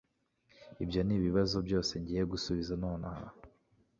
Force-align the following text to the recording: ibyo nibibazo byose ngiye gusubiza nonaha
ibyo 0.83 1.01
nibibazo 1.03 1.57
byose 1.67 1.91
ngiye 2.01 2.23
gusubiza 2.31 2.73
nonaha 2.83 3.27